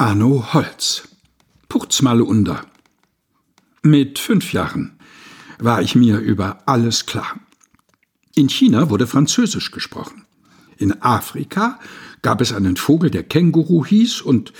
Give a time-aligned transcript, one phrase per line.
[0.00, 1.08] Arno Holz.
[1.68, 2.64] Purz mal unter.
[3.82, 4.96] Mit fünf Jahren
[5.58, 7.40] war ich mir über alles klar.
[8.36, 10.24] In China wurde Französisch gesprochen.
[10.76, 11.80] In Afrika
[12.22, 14.52] gab es einen Vogel, der Känguru hieß, und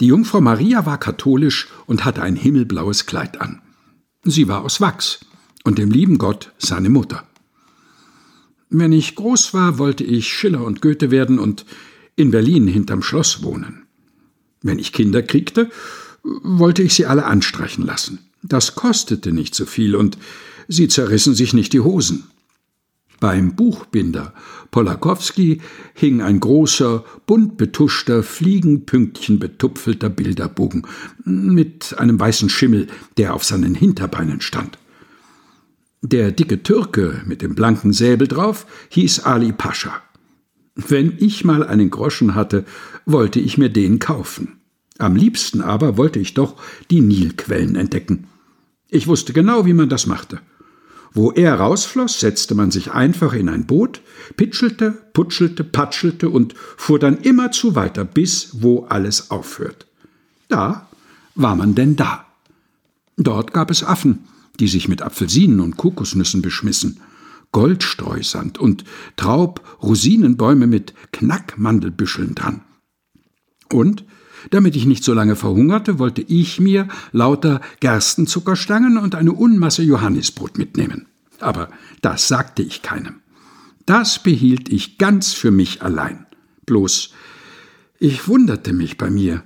[0.00, 3.62] die Jungfrau Maria war katholisch und hatte ein himmelblaues Kleid an.
[4.24, 5.24] Sie war aus Wachs
[5.62, 7.22] und dem lieben Gott seine Mutter.
[8.68, 11.66] Wenn ich groß war, wollte ich Schiller und Goethe werden und
[12.16, 13.81] in Berlin hinterm Schloss wohnen.
[14.62, 15.70] Wenn ich Kinder kriegte,
[16.22, 18.20] wollte ich sie alle anstreichen lassen.
[18.42, 20.18] Das kostete nicht so viel und
[20.68, 22.24] sie zerrissen sich nicht die Hosen.
[23.20, 24.34] Beim Buchbinder
[24.72, 25.60] Polakowski
[25.94, 30.86] hing ein großer, bunt betuschter, Fliegenpünktchen betupfelter Bilderbogen
[31.24, 34.78] mit einem weißen Schimmel, der auf seinen Hinterbeinen stand.
[36.00, 40.02] Der dicke Türke mit dem blanken Säbel drauf hieß Ali Pascha.
[40.74, 42.64] Wenn ich mal einen Groschen hatte,
[43.04, 44.60] wollte ich mir den kaufen.
[44.98, 46.56] Am liebsten aber wollte ich doch
[46.90, 48.26] die Nilquellen entdecken.
[48.88, 50.40] Ich wusste genau, wie man das machte.
[51.14, 54.00] Wo er rausfloss, setzte man sich einfach in ein Boot,
[54.36, 59.86] pitschelte, putschelte, patschelte und fuhr dann immerzu weiter, bis wo alles aufhört.
[60.48, 60.88] Da
[61.34, 62.26] war man denn da.
[63.16, 64.20] Dort gab es Affen,
[64.58, 67.00] die sich mit Apfelsinen und Kokosnüssen beschmissen.
[67.52, 68.84] Goldstreusand und
[69.16, 72.62] Traub-Rosinenbäume mit Knackmandelbüscheln dran.
[73.70, 74.04] Und,
[74.50, 80.58] damit ich nicht so lange verhungerte, wollte ich mir lauter Gerstenzuckerstangen und eine Unmasse Johannisbrot
[80.58, 81.06] mitnehmen.
[81.40, 81.70] Aber
[82.00, 83.20] das sagte ich keinem.
[83.86, 86.26] Das behielt ich ganz für mich allein.
[86.66, 87.10] Bloß,
[87.98, 89.42] ich wunderte mich bei mir,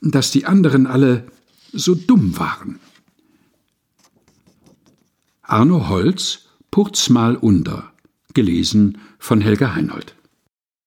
[0.00, 1.26] dass die anderen alle
[1.72, 2.80] so dumm waren.
[5.42, 7.92] Arno Holz Purz mal unter.
[8.32, 10.16] Gelesen von Helga Heinold.